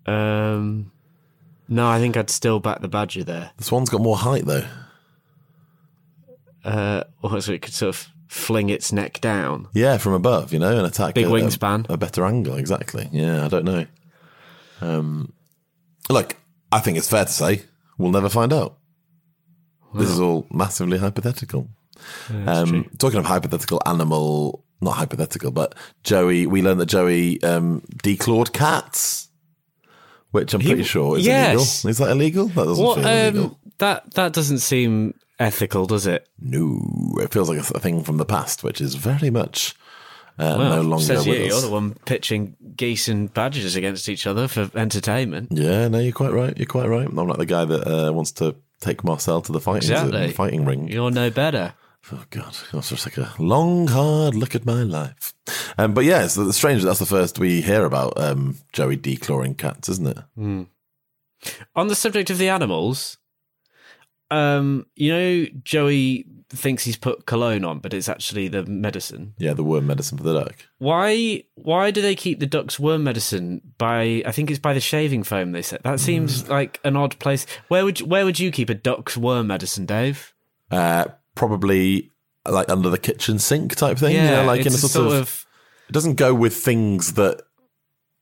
[0.05, 0.91] Um,
[1.69, 3.51] no, I think I'd still back the badger there.
[3.57, 4.67] The swan's got more height though.
[6.65, 9.67] Uh, or so it could sort of fling its neck down.
[9.73, 11.89] Yeah, from above, you know, and attack Big a, wingspan.
[11.89, 12.55] a, a better angle.
[12.55, 13.09] Exactly.
[13.11, 13.85] Yeah, I don't know.
[14.79, 15.33] Um,
[16.09, 16.37] look,
[16.71, 17.63] I think it's fair to say
[17.97, 18.77] we'll never find out.
[19.93, 21.67] This is all massively hypothetical.
[22.47, 28.53] Um, talking of hypothetical animal, not hypothetical, but Joey, we learned that Joey um, declawed
[28.53, 29.27] cats,
[30.31, 31.83] which I'm He- pretty sure is yes.
[31.83, 31.89] illegal.
[31.89, 32.47] Is that illegal?
[32.47, 32.99] That doesn't What?
[32.99, 33.43] feel illegal.
[33.43, 36.27] Um, that that doesn't seem ethical, does it?
[36.39, 36.79] No,
[37.19, 39.75] it feels like a, th- a thing from the past, which is very much
[40.39, 41.51] uh, Well, no longer says with you, us.
[41.51, 45.49] you're the one pitching geese and badgers against each other for entertainment.
[45.51, 46.57] Yeah, no, you're quite right.
[46.57, 47.07] You're quite right.
[47.07, 50.31] I'm like the guy that uh, wants to take Marcel to the fighting Exactly.
[50.31, 50.87] fighting ring.
[50.87, 51.73] You're no better.
[52.11, 55.35] Oh God, that's just like a long, hard look at my life.
[55.77, 58.97] Um, but yeah, it's, it's strange that that's the first we hear about um, Joey
[58.97, 60.17] declawing cats, isn't it?
[61.75, 63.17] On the subject of the animals,
[64.31, 69.33] um, you know, Joey thinks he's put cologne on, but it's actually the medicine.
[69.37, 70.55] Yeah, the worm medicine for the duck.
[70.79, 71.43] Why?
[71.55, 74.23] Why do they keep the duck's worm medicine by?
[74.25, 75.51] I think it's by the shaving foam.
[75.51, 77.45] They said that seems like an odd place.
[77.67, 80.33] Where would you, Where would you keep a duck's worm medicine, Dave?
[80.69, 82.11] Uh, probably
[82.49, 84.15] like under the kitchen sink type thing.
[84.15, 85.45] you know, like in a it's sort, of,
[85.89, 87.41] It doesn't go with things that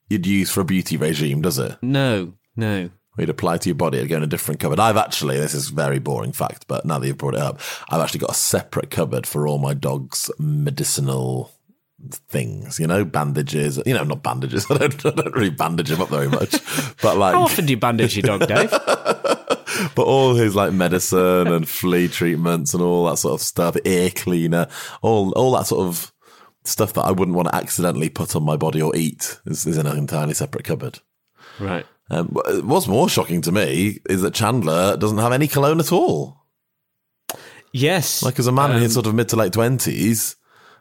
[0.09, 1.77] you'd use for a beauty regime, does it?
[1.81, 2.89] no, no.
[3.19, 4.79] You'd apply to your body, it'd go in a different cupboard.
[4.79, 7.59] I've actually, this is a very boring fact, but now that you've brought it up,
[7.89, 11.51] I've actually got a separate cupboard for all my dog's medicinal
[12.29, 14.65] things, you know, bandages, you know, not bandages.
[14.69, 16.51] I don't, I don't really bandage him up very much,
[17.01, 18.71] but like, How often do you bandage your dog, Dave?
[19.95, 24.09] but all his like medicine and flea treatments and all that sort of stuff, ear
[24.09, 24.67] cleaner,
[25.01, 26.11] all, all that sort of
[26.63, 29.77] stuff that I wouldn't want to accidentally put on my body or eat is, is
[29.77, 30.99] in an entirely separate cupboard.
[31.59, 31.85] Right.
[32.09, 32.27] Um,
[32.63, 36.37] what's more shocking to me is that Chandler doesn't have any cologne at all.
[37.71, 38.23] Yes.
[38.23, 40.35] Like as a man in his Um, sort of mid to late twenties,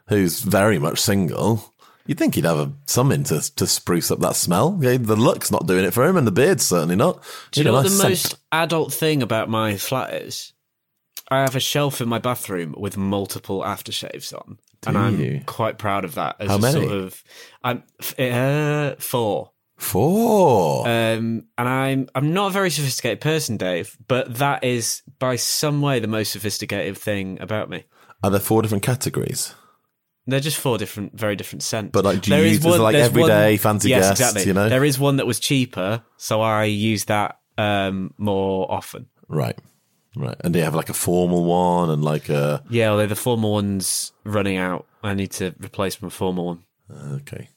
[0.07, 1.75] who's very much single,
[2.07, 4.79] you'd think he'd have a, something to to spruce up that smell.
[4.81, 7.23] Yeah, the look's not doing it for him, and the beard's certainly not.
[7.51, 8.09] Do you know what nice the scent.
[8.09, 10.53] most adult thing about my flat is?
[11.29, 15.41] I have a shelf in my bathroom with multiple aftershaves on, and I'm you?
[15.45, 16.37] quite proud of that.
[16.39, 16.81] As How a many?
[16.87, 17.23] Sort of,
[17.63, 17.83] I'm
[18.17, 19.51] uh, four.
[19.79, 20.87] Four.
[20.87, 25.81] Um, and I'm I'm not a very sophisticated person, Dave, but that is by some
[25.81, 27.85] way the most sophisticated thing about me.
[28.21, 29.55] Are there four different categories?
[30.27, 31.91] They're just four different, very different scents.
[31.91, 34.43] But, like, do you There use as, like, everyday fancy yes, guests, exactly.
[34.45, 34.69] you know?
[34.69, 39.07] there is one that was cheaper, so I use that um, more often.
[39.27, 39.57] Right.
[40.15, 40.35] Right.
[40.41, 43.53] And do you have like a formal one and like a Yeah, although the formal
[43.53, 46.63] one's running out, I need to replace my formal one.
[47.21, 47.49] okay.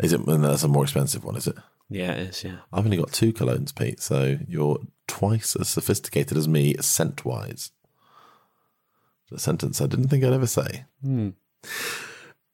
[0.00, 1.56] Is it and that's a more expensive one, is it?
[1.88, 2.44] Yeah, it is.
[2.44, 2.56] Yeah.
[2.72, 7.70] I've only got two colognes, Pete, so you're twice as sophisticated as me scent wise.
[9.32, 10.84] A sentence I didn't think I'd ever say.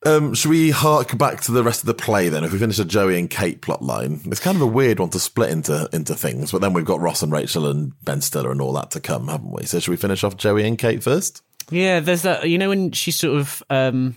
[0.04, 2.44] Um, should we hark back to the rest of the play then?
[2.44, 5.10] If we finish a Joey and Kate plot line, it's kind of a weird one
[5.10, 8.50] to split into into things, but then we've got Ross and Rachel and Ben Stiller
[8.50, 9.64] and all that to come, haven't we?
[9.64, 11.42] So should we finish off Joey and Kate first?
[11.70, 12.48] Yeah, there's that.
[12.48, 14.16] You know when she sort of, um,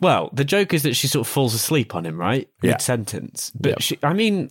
[0.00, 2.48] well, the joke is that she sort of falls asleep on him, right?
[2.62, 2.72] Yeah.
[2.72, 3.76] Mid sentence, but Yeah.
[3.80, 4.50] she, I mean,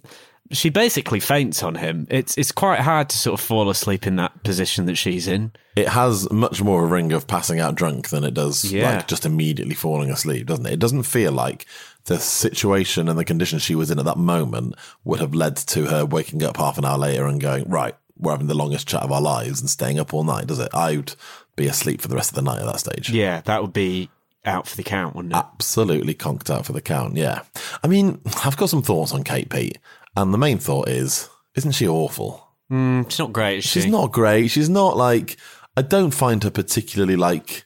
[0.52, 2.08] she basically faints on him.
[2.10, 5.52] It's it's quite hard to sort of fall asleep in that position that she's in.
[5.76, 8.96] It has much more of a ring of passing out drunk than it does Yeah.
[8.96, 10.74] like just immediately falling asleep, doesn't it?
[10.74, 11.66] It doesn't feel like
[12.06, 15.88] the situation and the condition she was in at that moment would have led to
[15.88, 19.04] her waking up half an hour later and going, right, we're having the longest chat
[19.04, 20.70] of our lives and staying up all night, does it?
[20.74, 21.14] I would
[21.58, 23.10] be asleep for the rest of the night at that stage.
[23.10, 24.10] Yeah, that would be
[24.48, 25.38] out for the count, wouldn't it?
[25.38, 27.42] Absolutely conked out for the count, yeah.
[27.84, 29.78] I mean, I've got some thoughts on Kate Pete,
[30.16, 32.48] and the main thought is, isn't she awful?
[32.72, 33.60] Mm, it's not great.
[33.60, 34.48] Is She's not great.
[34.50, 35.38] She's not like
[35.78, 37.66] I don't find her particularly like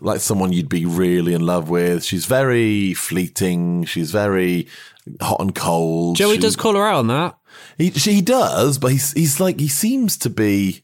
[0.00, 2.04] like someone you'd be really in love with.
[2.04, 3.84] She's very fleeting.
[3.84, 4.68] She's very
[5.20, 6.16] hot and cold.
[6.16, 7.36] Joey She- does call her out on that.
[7.76, 10.82] He she does, but he's he's like he seems to be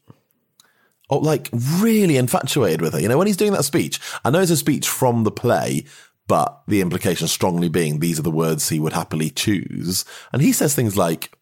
[1.09, 2.99] oh, like really infatuated with her.
[2.99, 5.85] You know, when he's doing that speech, I know it's a speech from the play,
[6.27, 10.05] but the implication strongly being these are the words he would happily choose.
[10.33, 11.37] And he says things like,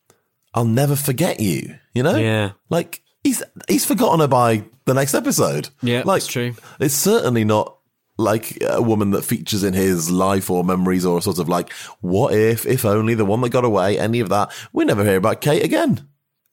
[0.54, 2.15] I'll never forget you, you know?
[2.15, 2.51] Yeah.
[2.69, 5.69] Like he's he's forgotten her by the next episode.
[5.82, 6.56] Yeah, like, that's true.
[6.80, 7.78] It's certainly not
[8.17, 12.34] like a woman that features in his life or memories or sort of like, what
[12.34, 14.54] if, if only, the one that got away, any of that.
[14.71, 16.08] We never hear about Kate again.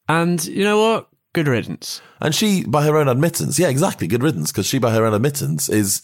[0.09, 1.09] And you know what?
[1.35, 2.03] Good riddance.
[2.21, 5.15] And she, by her own admittance, yeah, exactly, good riddance, because she, by her own
[5.15, 6.03] admittance, is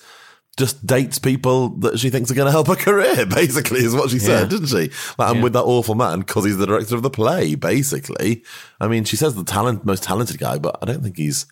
[0.56, 4.10] just dates people that she thinks are going to help her career, basically, is what
[4.10, 4.48] she said, Yeah.
[4.48, 4.90] didn't she?
[5.18, 5.42] Like, I'm Yeah.
[5.42, 8.42] with that awful man because he's the director of the play, basically.
[8.80, 11.46] I mean, she says the talent, most talented guy, but I don't think he's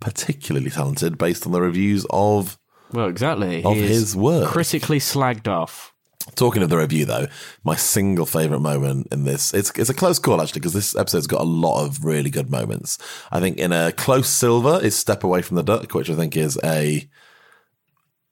[0.00, 2.58] particularly talented based on the reviews of.
[2.92, 3.62] Well, exactly.
[3.62, 4.48] Of He is his work.
[4.48, 5.92] critically slagged off.
[6.34, 7.28] Talking of the review, though,
[7.64, 11.26] my single favorite moment in this, it's, it's a close call actually, because this episode's
[11.26, 12.98] got a lot of really good moments.
[13.32, 16.36] I think in a close silver is Step Away from the Duck, which I think
[16.36, 17.08] is a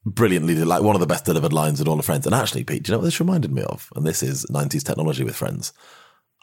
[0.05, 2.27] brilliantly, like one of the best delivered lines in all of Friends.
[2.27, 3.89] And actually, Pete, do you know what this reminded me of?
[3.97, 5.73] And this is 90s technology with Friends.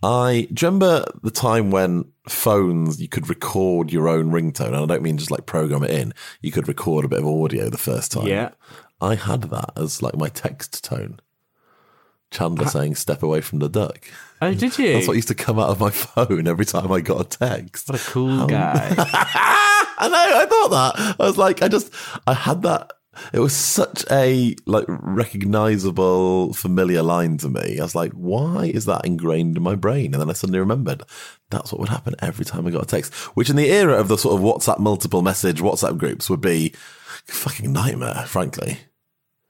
[0.03, 4.75] I do you remember the time when phones you could record your own ringtone, and
[4.75, 6.13] I don't mean just like program it in.
[6.41, 8.27] You could record a bit of audio the first time.
[8.27, 8.49] Yeah.
[8.99, 11.19] I had that as like my text tone.
[12.35, 14.07] Chandler saying "Step away from the duck."
[14.41, 14.93] Oh, did you?
[14.93, 17.89] That's what used to come out of my phone every time I got a text.
[17.89, 18.93] what a cool guy.
[18.97, 20.39] I know.
[20.39, 21.15] I thought that.
[21.19, 21.93] I was like, I just,
[22.27, 22.91] I had that.
[23.31, 27.79] It was such a like recognizable, familiar line to me.
[27.79, 30.13] I was like, why is that ingrained in my brain?
[30.13, 31.03] And then I suddenly remembered
[31.49, 33.13] that's what would happen every time I got a text.
[33.37, 36.73] Which in the era of the sort of WhatsApp multiple message WhatsApp groups would be
[37.29, 38.79] a fucking nightmare, frankly.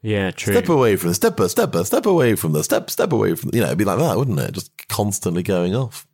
[0.05, 0.53] Yeah, true.
[0.53, 3.59] Step away from the step, step, step away from the step, step away from you
[3.59, 4.51] know, it'd be like that, wouldn't it?
[4.51, 6.05] Just constantly going off.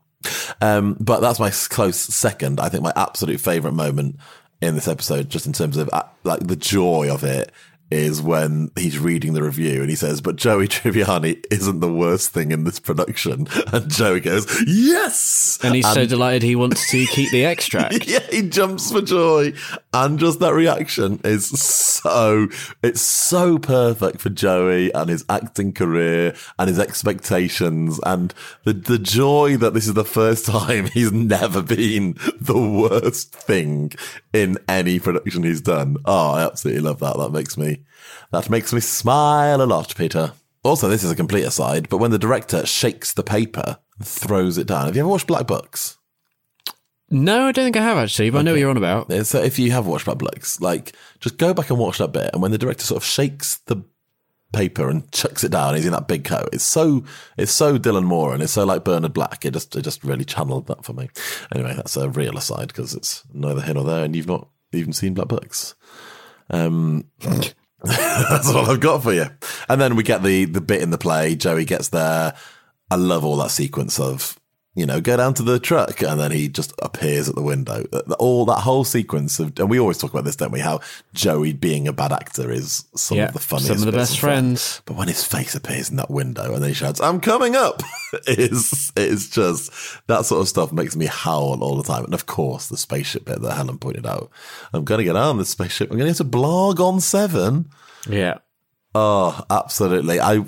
[0.61, 2.61] Um, but that's my close second.
[2.61, 4.17] I think my absolute favorite moment
[4.61, 7.51] in this episode, just in terms of uh, like the joy of it,
[7.91, 12.31] is when he's reading the review and he says, "But Joey Tribbiani isn't the worst
[12.31, 17.05] thing in this production." And Joey goes, "Yes!" and he's so delighted he wants to
[17.05, 18.07] keep the extract.
[18.07, 19.53] yeah, he jumps for joy.
[19.93, 22.47] And just that reaction is so,
[22.81, 28.97] it's so perfect for Joey and his acting career and his expectations and the, the
[28.97, 33.91] joy that this is the first time he's never been the worst thing
[34.33, 35.97] in any production he's done.
[36.05, 37.17] Oh, I absolutely love that.
[37.17, 37.80] That makes me,
[38.31, 40.33] that makes me smile a lot, Peter.
[40.63, 44.57] Also, this is a complete aside, but when the director shakes the paper and throws
[44.57, 45.97] it down, have you ever watched Black Books?
[47.09, 49.11] No, I don't think I have actually, but I know what you're on about.
[49.25, 52.29] So if you have watched Black Books, like just go back and watch that bit,
[52.31, 53.83] and when the director sort of shakes the
[54.53, 56.49] paper and chucks it down, he's in that big coat.
[56.53, 57.03] It's so
[57.37, 59.43] it's so Dylan Moran and it's so like Bernard Black.
[59.43, 61.09] It just it just really channeled that for me.
[61.53, 64.93] Anyway, that's a real aside because it's neither here nor there, and you've not even
[64.93, 65.75] seen Black Books.
[66.49, 67.09] Um,
[68.29, 69.25] that's all I've got for you.
[69.67, 71.35] And then we get the the bit in the play.
[71.35, 72.35] Joey gets there.
[72.89, 74.39] I love all that sequence of
[74.73, 77.83] you know go down to the truck, and then he just appears at the window.
[78.19, 80.59] All that whole sequence of, and we always talk about this, don't we?
[80.61, 80.79] How
[81.13, 84.19] Joey being a bad actor is some Yeah, of the funniest, some of the best
[84.19, 84.81] friends.
[84.85, 87.83] But when his face appears in that window and then he shouts, "I'm coming up,"
[88.27, 89.71] is it is just
[90.07, 92.05] that sort of stuff makes me howl all the time.
[92.05, 94.31] And of course, the spaceship bit that Helen pointed out.
[94.73, 95.91] I'm going to get on this spaceship.
[95.91, 97.69] I'm going to get to blog on seven.
[98.09, 98.37] Yeah.
[98.95, 100.19] Oh, absolutely.
[100.19, 100.43] I,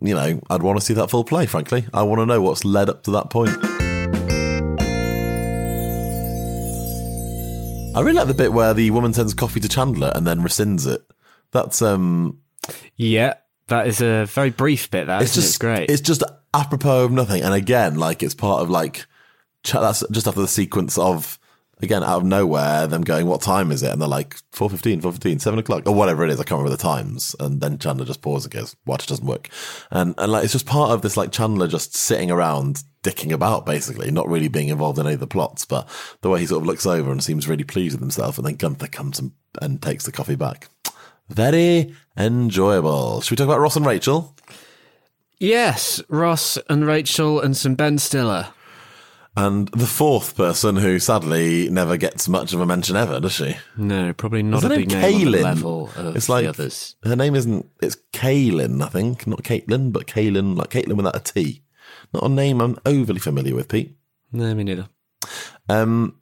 [0.00, 1.46] you know, I'd want to see that full play.
[1.46, 3.56] Frankly, I want to know what's led up to that point.
[7.92, 10.86] I really like the bit where the woman sends coffee to Chandler and then rescinds
[10.86, 11.02] it.
[11.50, 12.38] That's um,
[12.96, 13.34] Yeah.
[13.66, 15.06] That is a very brief bit.
[15.06, 15.34] That it's it?
[15.36, 15.90] just it's great.
[15.90, 19.06] It's just apropos of nothing, and again, like it's part of like
[19.72, 21.38] that's just after the sequence of
[21.82, 25.40] again out of nowhere them going, "What time is it?" and they're like 4.15, 4.15,
[25.40, 26.40] 7 o'clock, or whatever it is.
[26.40, 29.48] I can't remember the times, and then Chandler just pauses and goes, "Watch doesn't work,"
[29.90, 33.64] and and like it's just part of this like Chandler just sitting around dicking about
[33.64, 35.88] basically, not really being involved in any of the plots, but
[36.20, 38.56] the way he sort of looks over and seems really pleased with himself, and then
[38.56, 40.68] Gunther comes and, and takes the coffee back.
[41.28, 43.20] Very enjoyable.
[43.20, 44.34] Should we talk about Ross and Rachel?
[45.38, 48.48] yes, Ross and Rachel and some Ben Stiller.
[49.36, 53.56] And the fourth person who sadly never gets much of a mention ever, does she?
[53.76, 56.44] No, probably not Is a her big name name on the level of It's like
[56.44, 56.96] the others.
[57.04, 57.66] her name isn't.
[57.80, 61.62] It's Kaylin, I think, not Caitlin, but Kaylin, like Caitlin without a T.
[62.12, 63.96] Not a name I'm overly familiar with, Pete.
[64.32, 64.88] No, me neither.
[65.68, 66.16] Um,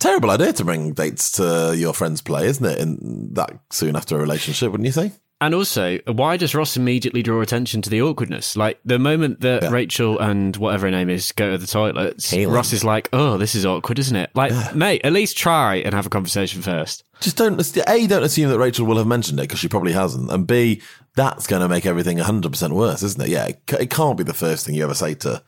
[0.00, 2.78] terrible idea to bring dates to your friend's play, isn't it?
[2.80, 5.12] In that soon after a relationship, wouldn't you say?
[5.42, 8.56] And also, why does Ross immediately draw attention to the awkwardness?
[8.56, 9.70] Like the moment that Yeah.
[9.70, 12.32] Rachel and whatever her name is go to the toilets.
[12.32, 15.94] Ross is like, "Oh, this is awkward, isn't it?" Like, mate, at least try and
[15.94, 17.02] have a conversation first.
[17.20, 20.30] Just don't a don't assume that Rachel will have mentioned it because she probably hasn't,
[20.30, 20.80] and b
[21.16, 23.28] that's going to make everything hundred percent worse, isn't it?
[23.28, 25.42] Yeah, it, can't be the first thing you ever say to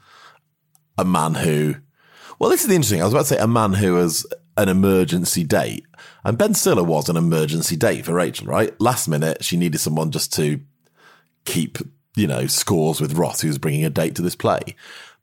[0.98, 1.76] a man who.
[2.40, 3.00] Well, this is the interesting.
[3.00, 5.84] I was about to say a man who has an emergency date,
[6.24, 8.46] and Ben Stiller was an emergency date for Rachel.
[8.46, 10.60] Right, last minute she needed someone just to
[11.44, 11.78] keep
[12.16, 14.60] you know scores with Ross, who's bringing a date to this play.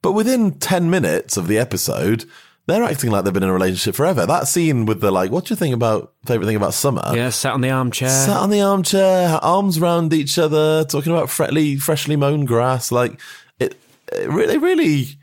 [0.02, 2.26] But within ten minutes of the episode.
[2.68, 4.26] They're acting like they've been in a relationship forever.
[4.28, 7.02] That scene with the like, what do you think about favorite thing about summer?
[7.14, 8.08] yeah, sat on the armchair.
[8.08, 12.92] Sat on the armchair, arms around each other, talking about freshly, freshly mown grass.
[12.92, 13.20] Like
[13.60, 13.76] it,
[14.14, 15.18] it really, really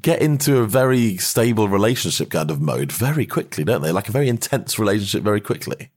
[0.00, 3.92] get into a very stable relationship kind of mode very quickly, don't they?
[3.92, 5.90] Like a very intense relationship very quickly.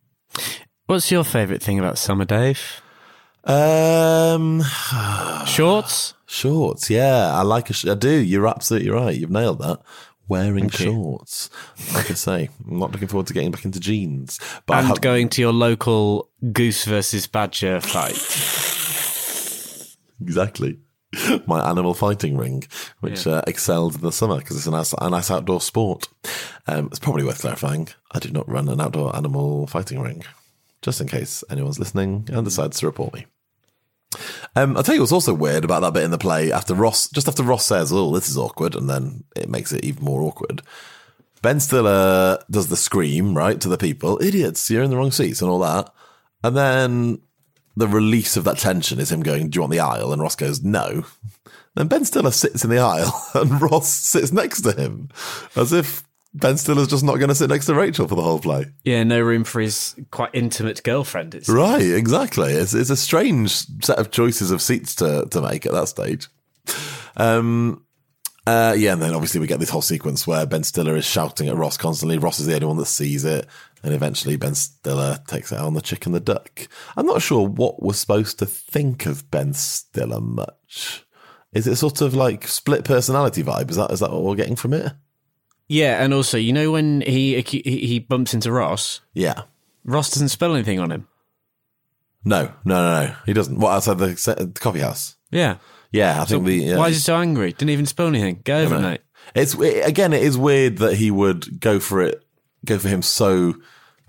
[0.85, 2.81] What's your favourite thing about summer, Dave?
[3.43, 4.61] Um,
[5.47, 6.13] Shorts.
[6.27, 6.89] shorts.
[6.89, 7.73] Yeah, I like a.
[7.73, 8.09] Sh- I do.
[8.11, 9.15] You're absolutely right.
[9.15, 9.79] You've nailed that.
[10.27, 10.85] Wearing Thank you.
[10.93, 11.49] shorts.
[11.93, 14.39] Like I say, I'm not looking forward to getting back into jeans.
[14.65, 18.15] But and have- going to your local goose versus badger fight.
[20.21, 20.77] Exactly.
[21.45, 22.63] My animal fighting ring,
[23.01, 26.07] which uh, excelled in the summer because it's a nice, a nice outdoor sport.
[26.67, 27.89] Um, it's probably worth clarifying.
[28.11, 30.23] I do not run an outdoor animal fighting ring,
[30.81, 33.25] just in case anyone's listening and decides to report me.
[34.55, 36.51] Um, I'll tell you what's also weird about that bit in the play.
[36.51, 39.83] After Ross, just after Ross says, "Oh, this is awkward," and then it makes it
[39.85, 40.61] even more awkward.
[41.41, 44.69] Ben Stiller does the scream right to the people, "Idiots!
[44.69, 45.93] You're in the wrong seats," and all that,
[46.43, 47.21] and then
[47.81, 50.13] the release of that tension is him going, Do you want the aisle?
[50.13, 51.03] And Ross goes, No.
[51.75, 55.09] Then Ben Stiller sits in the aisle and Ross sits next to him
[55.55, 58.39] as if Ben Stiller's just not going to sit next to Rachel for the whole
[58.39, 58.67] play.
[58.83, 61.33] Yeah, no room for his quite intimate girlfriend.
[61.33, 62.53] It's Right, exactly.
[62.53, 63.51] It's, it's a strange
[63.83, 66.27] set of choices of seats to, to make at that stage.
[67.17, 67.83] Um,
[68.45, 71.49] uh, yeah, and then obviously we get this whole sequence where Ben Stiller is shouting
[71.49, 72.17] at Ross constantly.
[72.17, 73.47] Ross is the only one that sees it.
[73.83, 76.67] And eventually Ben Stiller takes it out on the chick and the duck.
[76.95, 81.03] I'm not sure what we're supposed to think of Ben Stiller much.
[81.51, 83.69] Is it sort of like split personality vibe?
[83.71, 84.93] Is that is that what we're getting from it?
[85.67, 89.43] Yeah, and also, you know, when he he bumps into Ross, Yeah.
[89.83, 91.07] Ross doesn't spill anything on him.
[92.23, 93.15] No, no, no, no.
[93.25, 93.57] He doesn't.
[93.59, 95.15] What outside the, the coffee house?
[95.31, 95.57] Yeah.
[95.91, 96.75] Yeah, I think the.
[96.75, 97.51] Why is he so angry?
[97.51, 98.41] Didn't even spill anything.
[98.43, 99.01] Go over, mate.
[99.35, 102.20] It's it, again, it is weird that he would go for it,
[102.65, 103.55] go for him so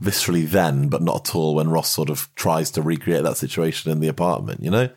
[0.02, 3.90] viscerally then, but not at all when Ross sort of tries to recreate that situation
[3.90, 4.62] in the apartment.
[4.62, 4.90] You know,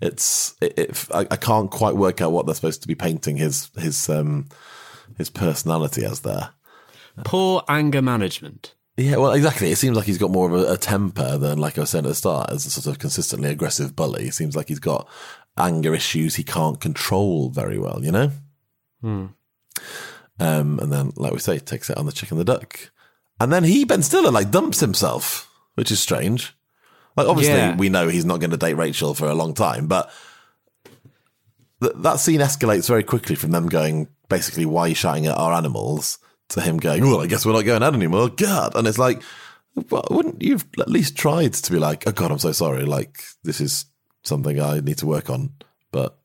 [0.00, 3.36] it's it, it, I, I can't quite work out what they're supposed to be painting
[3.36, 4.48] his his um
[5.18, 6.50] his personality as there.
[7.24, 8.74] Poor anger management.
[8.96, 9.70] Yeah, well, exactly.
[9.72, 12.04] It seems like he's got more of a, a temper than, like I was saying
[12.04, 14.28] at the start, as a sort of consistently aggressive bully.
[14.28, 15.08] It seems like he's got
[15.58, 18.30] anger issues he can't control very well, you know?
[19.00, 19.26] Hmm.
[20.40, 22.90] Um, and then, like we say, takes it on the chicken and the duck.
[23.40, 26.54] And then he, Ben Stiller, like dumps himself, which is strange.
[27.16, 27.76] Like, obviously, Yeah.
[27.76, 30.10] we know he's not going to date Rachel for a long time, but
[31.80, 35.36] th- that scene escalates very quickly from them going, basically, why are you shouting at
[35.38, 36.18] our animals?
[36.50, 38.28] To him going, well, I guess we're not going out anymore.
[38.28, 38.74] God.
[38.76, 39.22] And it's like,
[39.88, 42.84] well, wouldn't you've at least tried to be like, oh God, I'm so sorry.
[42.84, 43.86] Like, this is
[44.24, 45.54] something I need to work on.
[45.90, 46.18] But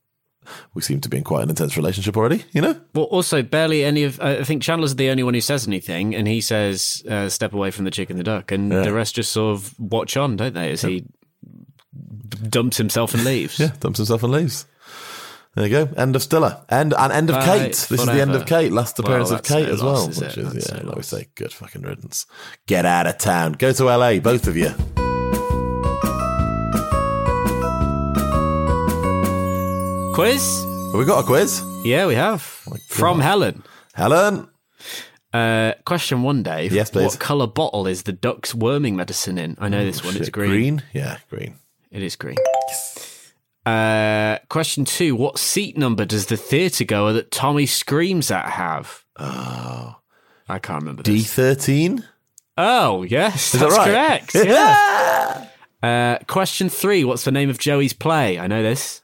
[0.74, 2.80] we seem to be in quite an intense relationship already, you know?
[2.94, 4.20] Well, also, barely any of.
[4.22, 7.72] I think Chandler's the only one who says anything, and he says, uh, step away
[7.72, 8.52] from the chick and the duck.
[8.52, 8.82] And Yeah.
[8.82, 11.06] the rest just sort of watch on, don't they, as he
[12.50, 13.60] dumps himself and leaves.
[13.60, 14.66] Yeah, dumps himself and leaves.
[15.56, 15.90] There you go.
[15.98, 16.62] End of Stiller.
[16.70, 17.72] End and end of Kate.
[17.74, 18.46] This is the end of.
[18.46, 18.72] Kate.
[18.72, 20.10] Last Well, appearance of Kate no as loss, well.
[20.10, 22.28] is Which is, That's yeah, no like we say, good fucking riddance.
[22.68, 23.54] Get out of town.
[23.54, 24.74] Go to LA, both of you.
[30.20, 30.66] Quiz?
[30.92, 31.64] Have we got a quiz?
[31.86, 32.42] Yeah, we have.
[32.90, 33.64] From Helen.
[33.94, 34.50] Helen?
[35.32, 36.74] Uh, question one, Dave.
[36.74, 37.06] Yes, please.
[37.06, 39.56] What colour bottle is the duck's worming medicine in?
[39.62, 40.18] I know this one.
[40.18, 40.50] It's green.
[40.50, 40.84] Green?
[40.92, 41.56] Yeah, green.
[41.90, 42.36] It is green.
[43.66, 45.16] Uh, question two.
[45.16, 49.06] What seat number does the theatre goer that Tommy screams at have?
[49.16, 49.96] Oh.
[50.50, 51.34] I can't remember this.
[51.34, 52.04] D13?
[52.58, 53.54] Oh, yes.
[53.54, 54.28] Is that that's right?
[54.28, 54.36] correct.
[54.46, 55.48] Yeah.
[55.82, 57.06] uh, question three.
[57.06, 58.38] What's the name of Joey's play?
[58.38, 59.02] I know this.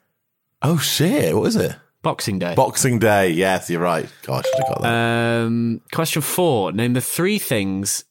[0.67, 1.35] Oh, shit.
[1.35, 1.75] What is it?
[2.01, 2.55] Boxing Day.
[2.55, 3.29] Boxing Day.
[3.29, 4.07] Yes, you're right.
[4.23, 5.43] Gosh, I should have got that.
[5.45, 6.71] Um, question four.
[6.71, 8.05] Name the three things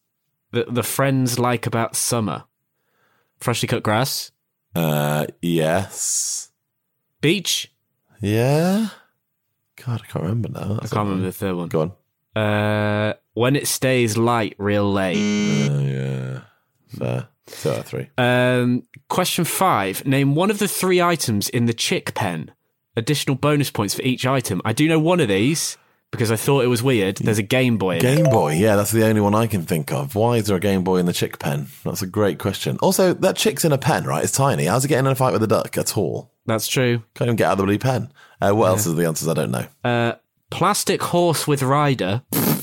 [0.53, 2.45] that the friends like about summer.
[3.39, 4.31] Freshly cut grass,
[4.75, 6.51] Uh, yes.
[7.21, 7.73] beach.
[8.21, 8.89] Yeah.
[9.85, 10.75] God, I can't remember now.
[10.77, 11.69] I can't remember the third one.
[11.69, 11.93] Go
[12.37, 12.41] on.
[12.43, 15.17] Uh, when it stays light real late.
[15.69, 16.41] Uh, yeah.
[16.89, 17.29] Fair.
[17.47, 18.09] Two out of three.
[18.17, 20.07] Um, question five.
[20.07, 22.53] Name one of the three items in the chick pen.
[22.97, 24.63] Additional bonus points for each item.
[24.65, 25.77] I do know one of these
[26.15, 27.17] because I thought it was weird.
[27.17, 27.97] There's a Game Boy.
[27.97, 28.17] In it.
[28.17, 30.15] Game Boy, yeah, that's the only one I can think of.
[30.15, 31.67] Why is there a Game Boy in the chick pen?
[31.85, 32.79] That's a great question.
[32.79, 34.23] Also, that chick's in a pen, right?
[34.23, 34.67] It's tiny.
[34.67, 36.31] How's it getting in a fight with a duck at all?
[36.47, 37.03] That's true.
[37.15, 38.13] Can't even get out of the bloody pen.
[38.41, 39.27] Uh, what else is the answers?
[39.29, 39.67] I don't know.
[39.83, 40.13] Uh,
[40.51, 42.23] plastic horse with rider.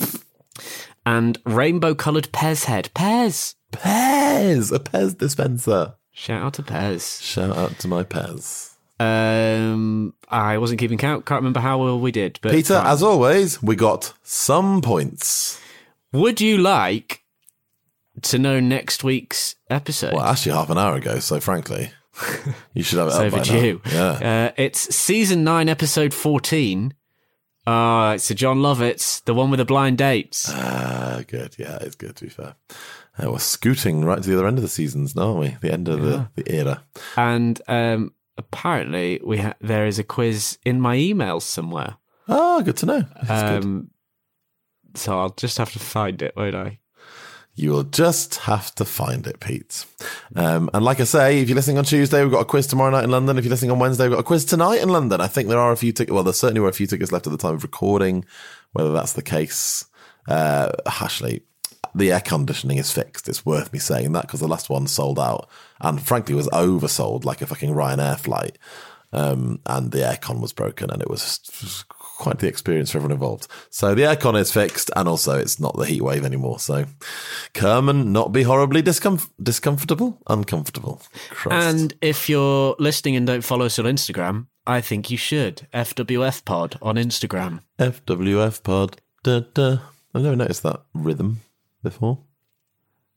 [1.05, 2.89] and rainbow coloured Pez head.
[2.95, 3.55] Pez.
[3.71, 5.95] Pez, a Pez dispenser.
[6.11, 7.21] Shout out to Pez.
[7.21, 8.67] Shout out to my Pez.
[8.99, 11.25] Um, I wasn't keeping count.
[11.25, 12.37] Can't remember how well we did.
[12.41, 15.59] But Peter, as always, we got some points.
[16.11, 17.23] would you like
[18.23, 20.13] to know next week's episode?
[20.13, 21.17] Well, actually, half an hour ago.
[21.19, 21.91] So, frankly,
[22.75, 23.81] you should have it It's up by overdue.
[23.85, 23.91] now.
[24.19, 24.45] Yeah.
[24.47, 26.93] Uh, it's season nine, episode fourteen.
[27.67, 30.49] Uh, it's a Jon Lovitz, the one with the blind dates.
[30.51, 31.55] Ah, good.
[31.59, 32.15] Yeah, it's good.
[32.15, 32.55] To be fair,
[33.21, 35.57] uh, we're scooting right to the other end of the seasons, now, aren't we?
[35.61, 36.83] The end of the, the era.
[37.15, 41.97] And um, apparently, we ha- there is a quiz in my emails somewhere.
[42.27, 43.03] Oh, good to know.
[43.23, 43.63] That's good.
[43.63, 43.91] Um,
[44.95, 46.79] so I'll just have to find it, won't I?
[47.53, 49.85] You'll just have to find it, Pete.
[50.35, 52.91] Um, and like I say, if you're listening on Tuesday, we've got a quiz tomorrow
[52.91, 53.37] night in London.
[53.37, 55.19] If you're listening on Wednesday, we've got a quiz tonight in London.
[55.19, 56.13] I think there are a few tickets.
[56.13, 58.25] Well, there certainly were a few tickets left at the time of recording.
[58.71, 59.85] Whether that's the case,
[60.27, 61.41] uh, Ashley,
[61.93, 63.27] the air conditioning is fixed.
[63.27, 65.49] It's worth me saying that because the last one sold out
[65.81, 68.57] and frankly was oversold like a fucking Ryanair flight.
[69.13, 71.83] Um, and the aircon was broken and it was
[72.21, 73.47] quite the experience for everyone involved.
[73.71, 76.59] So the aircon is fixed and also it's not the heat wave anymore.
[76.59, 76.85] So
[77.55, 81.01] come and not be horribly discomf- discomfortable, uncomfortable.
[81.31, 81.67] Christ.
[81.75, 85.67] And if you're listening and don't follow us on Instagram, I think you should.
[85.73, 87.61] FWF Pod on Instagram.
[87.79, 89.01] FWF pod.
[89.23, 89.79] Da, da.
[90.13, 91.41] I've never noticed that rhythm
[91.81, 92.19] before.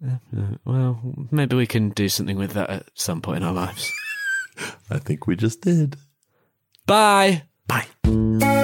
[0.03, 0.17] Uh,
[0.65, 1.01] well,
[1.31, 3.93] maybe we can do something with that at some point in our lives.
[4.91, 5.97] I think we just did.
[6.87, 7.43] Bye.
[7.67, 8.64] Bye.